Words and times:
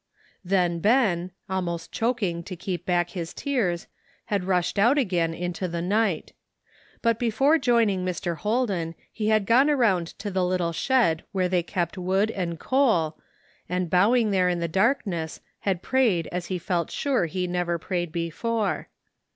Then 0.43 0.79
Ben, 0.79 1.29
almost 1.47 1.91
choking 1.91 2.41
to 2.45 2.55
keep 2.55 2.87
back 2.87 3.11
his 3.11 3.35
tears, 3.35 3.85
had 4.25 4.45
rushed 4.45 4.79
out 4.79 4.97
again 4.97 5.35
into 5.35 5.67
the 5.67 5.79
night; 5.79 6.33
but 7.03 7.19
before 7.19 7.59
joining 7.59 8.03
Mr. 8.03 8.37
Holden 8.37 8.95
he 9.13 9.27
had 9.27 9.45
gone 9.45 9.69
around 9.69 10.07
to 10.17 10.31
the 10.31 10.43
little 10.43 10.73
shed 10.73 11.23
where 11.33 11.47
they 11.47 11.61
kept 11.61 11.99
wood 11.99 12.31
and 12.31 12.59
coal, 12.59 13.19
and 13.69 13.91
bowing 13.91 14.31
there 14.31 14.49
in 14.49 14.59
the 14.59 14.67
darkness, 14.67 15.39
had 15.59 15.83
prayed 15.83 16.27
as 16.31 16.47
he 16.47 16.57
felt 16.57 16.89
sure 16.89 17.27
he 17.27 17.45
never 17.45 17.77
prayed 17.77 18.11
before. 18.11 18.89